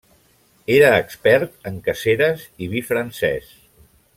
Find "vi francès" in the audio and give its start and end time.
2.73-3.57